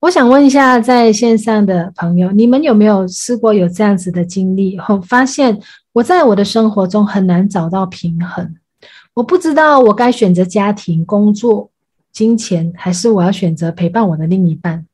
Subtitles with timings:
[0.00, 5.58] 我想问一下，在线上的朋友，你们有没有试过有这样子的经历后，发现
[5.94, 8.56] 我在我的生活中很难找到平衡？
[9.14, 11.70] 我不知道我该选择家庭、工作、
[12.12, 14.86] 金钱，还是我要选择陪伴我的另一半？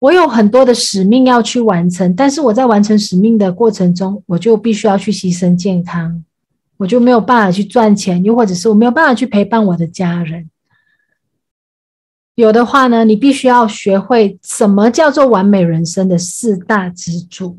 [0.00, 6.24] 我有很多的使命要去完成，但是我在完成使命的过程中，我就必须要去牺牲健康，
[6.76, 10.50] 我就没有办法去赚钱，又或者是我没有办法去陪伴我的家人。
[12.38, 17.58] 有的话呢，你必须要学会什么叫做完美人生的四大支柱。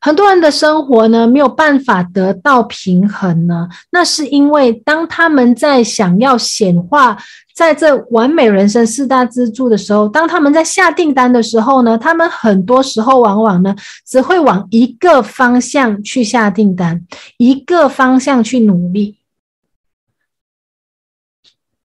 [0.00, 7.18] 很多人的生活呢，没有办法得到平衡呢，那是因为当他们在想要显化
[7.52, 13.74] 在这完美人生四大支柱的时候，当他们在下订单的时候呢，他们很多时候往往呢，
[14.06, 17.04] 只会往一个方向去下订单，
[17.38, 19.16] 一个方向去努力。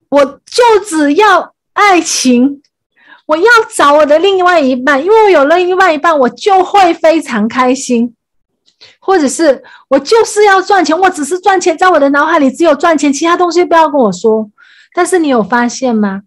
[0.10, 1.55] 我就只要。
[1.76, 2.62] 爱情，
[3.28, 3.44] 我要
[3.76, 8.16] 找我的另外一半，因为我有了另外一半，我就会非常开心。
[9.00, 14.50] 或者是我就是要赚钱，我只是赚钱，在我的脑海里只有赚钱，其他东西不要跟我说。
[14.94, 16.24] 但是你有发现吗？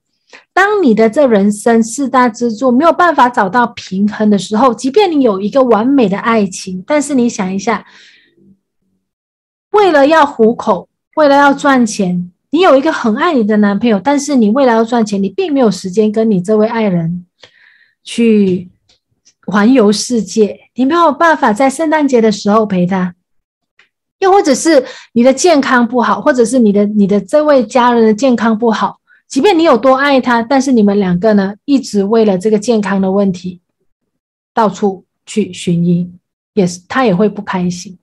[0.52, 7.86] 当你的这人生四大支柱没有办法找到平衡的时候，即便你有一个完美的爱情，但是你想一下，
[9.70, 12.30] 为了要糊口，为了要赚钱。
[12.50, 17.26] 你有一个很爱你的男朋友，但是你未来要赚钱，你并没有时间跟你这位爱人
[18.02, 18.68] 去
[19.46, 23.14] 环游世界，你没有办法在圣诞节的时候陪他，
[24.20, 33.60] 又或者是你的健康不好，或者是你的你的这位家人的健康不好，即便你有多爱他，但是你们两个呢，一直为了这个健康的问题
[34.54, 36.10] 到处去寻医，
[36.54, 37.98] 也是他也会不开心。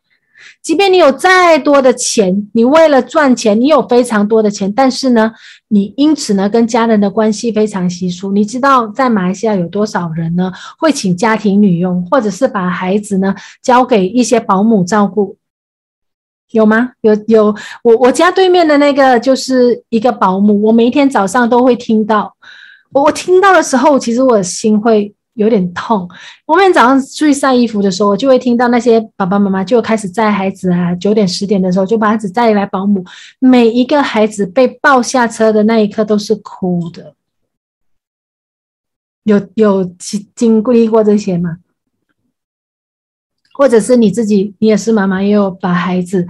[0.62, 5.32] 即便你有再多的钱，你为了赚钱，你有非常多的钱，但是呢，
[5.70, 8.32] 你因此呢，跟家人的关系非常稀疏。
[8.32, 15.38] 你知道在马来西亚有多少人呢，会请家庭女佣，或者是把孩子呢交给一些保姆照顾？
[16.52, 16.92] 有吗？
[17.02, 22.34] 有有，我我家对面的那个就是一个保姆，我每一天早上都会听到，
[22.92, 25.14] 我我听到的时候，其实我的心会。
[25.36, 26.10] 有点痛。
[26.46, 33.06] 我每天早上出去晒衣服的时候，就会听到那些爸爸妈妈就开始载孩子啊，九点十点的时候就把孩子载来保姆。
[33.40, 37.14] 每一个孩子被抱下车的那一刻都是哭的。
[39.24, 41.58] 有有经经历过这些吗？
[43.54, 46.28] 或者是你自己，你也是妈妈，也有把孩子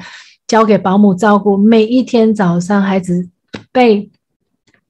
[0.47, 1.57] 交给保姆照顾。
[1.57, 3.29] 每一天早上，孩子
[3.71, 4.09] 被。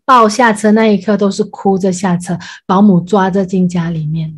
[0.05, 4.31] 抱下车那一刻都是哭着下车，保姆抓着进家里面。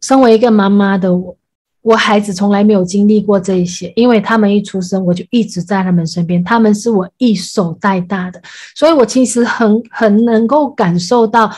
[0.00, 1.36] 身为一个妈妈的我，
[1.82, 8.40] 我孩子从来没有经历过这些，因为他们一出生我就一直在他们身边，他们是我一手带大的，
[8.76, 11.52] 所以我其实很很能够感受到，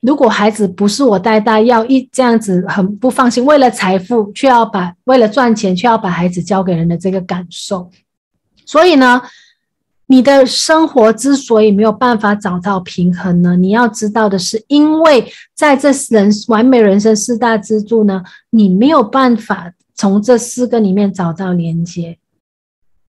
[0.00, 7.88] 如果孩子不是我带大，要一这样子很不放心，为了财富却要把为了赚钱却要把孩子交给人的这个感受，
[8.66, 9.22] 所以呢。
[10.08, 22.18] 你的生活之所以没有办法找到平衡呢，你要知道的是，因为在这人完美人生四大支柱呢，你没有办法从这四个里面找到连接，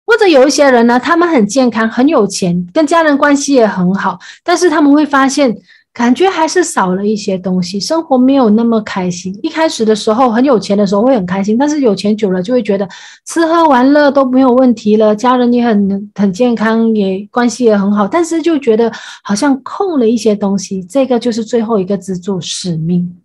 [0.07, 5.55] 或者有一些人呢，他们很健康，很有钱，跟家人关系也很好，但是他们会发现。
[5.95, 9.33] 感觉还是少了一些东西，生活没有那么开心。
[9.45, 12.87] 一开始的时候很有钱的时候会很开心，但是有钱久了就会觉得
[13.25, 18.91] 吃喝玩乐都没有问题了，家人也很很健康，也关系也很好，但是就觉得
[19.23, 20.83] 好像空了一些东西。
[20.83, 23.17] 这个就是最后一个支柱——使命。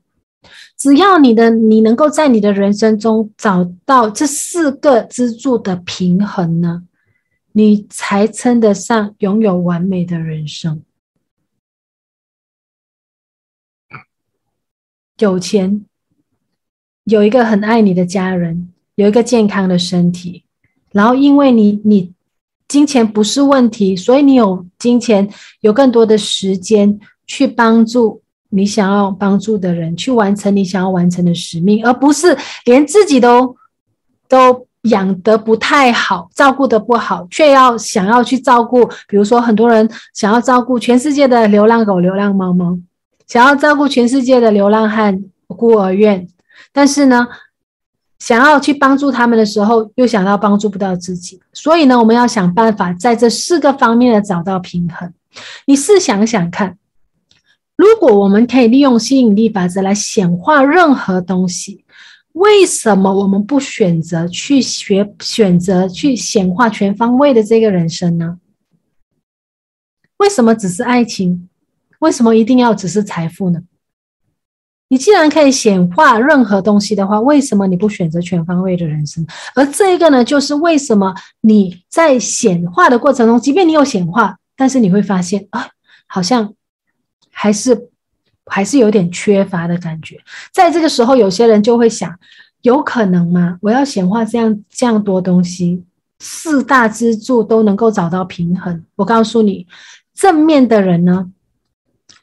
[0.77, 6.83] 只要你的你能够在你的人生中找到这四个支柱的平衡呢，
[7.53, 10.83] 你才称得上拥有完美的人生。
[15.19, 15.85] 有钱，
[17.03, 20.43] 有一个很爱你的家人，有一个健康的身体，
[20.91, 22.13] 然后因为你你
[22.67, 25.29] 金钱不是问题，所以你有金钱，
[25.61, 33.55] 有更多的时间去帮助你想要帮助的人，去完成你想要完成的使命，而不是连自己都
[34.27, 42.77] 都养得不太好，照顾得不好，却要想要去照顾，比如说很多人想要照顾全世界的流浪狗、流浪猫猫。
[43.29, 46.27] 想要照顾全世界的流浪汉、孤儿院，
[46.73, 47.27] 但是呢，
[48.17, 55.13] 想要去帮助他们的时候，又想到帮助不到自己，所以呢，我们要想办法在这四个方面的找到平衡。
[55.67, 56.79] 你试想想看，
[57.75, 61.85] 如果我们可以利用吸引力法则来显化任何东西，
[62.31, 68.39] 为什么我们不选择去学、选择去显化全方位的这个人生呢？
[70.17, 71.48] 为什么只是爱情？
[71.99, 73.61] 为什么一定要只是财富呢？
[74.91, 79.23] 你既然可以显化任何东西的话，为什么你不选择全方位的人生？
[79.53, 85.67] 而这个呢，就是为什么你在显化的过程中，即便你有显化，但是你会发现啊，
[86.07, 86.55] 好像
[87.31, 87.89] 还是
[88.47, 90.19] 还是有点缺乏的感觉。
[90.51, 92.11] 在这个时候，有些人就会想：
[92.63, 93.59] 有可能吗？
[93.61, 95.83] 我要显化这样这样多东西，
[96.17, 98.83] 四大支柱都能够找到平衡。
[98.95, 99.67] 我告诉你，
[100.15, 101.29] 正面的人呢，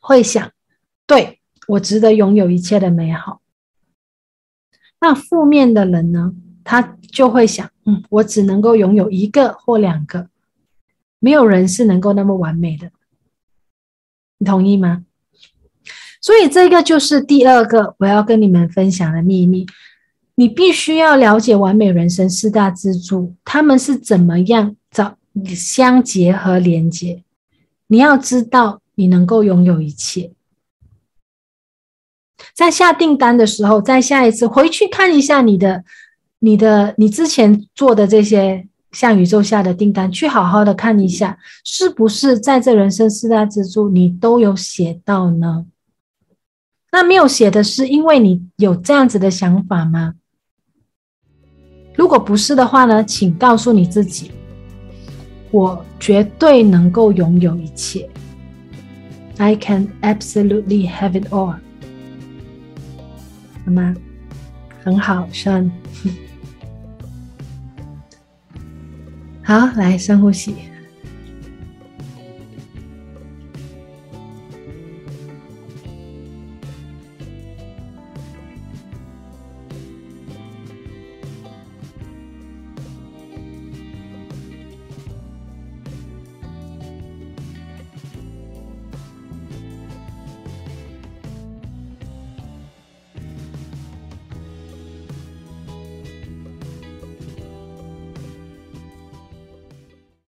[0.07, 0.53] 会想，
[1.07, 1.41] 对。
[1.69, 3.41] 我值得拥有一切的美好。
[5.01, 6.33] 那负面的人呢？
[6.63, 10.29] 他就会想，嗯，我只能够拥有一个或两个，
[11.19, 12.93] 没有人是能够那么完美的。
[14.39, 15.05] 你同意吗？
[16.21, 19.67] 所以这个就是第二个我要跟你们分享的秘密。
[20.37, 27.25] 你必须要了解完美人生四大支柱，他们是怎么样找相结合连接。
[27.89, 30.33] 你要知道，你能够拥有一切。
[32.53, 35.85] 在下订单的时候，再下一次回去看一下你的、
[36.41, 45.67] 你的、你之前做的这些向宇宙下的订单，去好好的看一下，是不是在这人生四大支柱你都有写到呢？
[46.93, 50.15] 那没有写的是因为你有这样子的想法吗？
[51.95, 54.31] 如果不是的话呢，请告诉你自己，
[55.51, 58.09] 我绝对能够拥有一切。
[59.39, 61.57] I can absolutely have it all.
[63.65, 63.95] 好吗？
[64.83, 65.71] 很好，深。
[69.43, 70.55] 好，来深呼吸。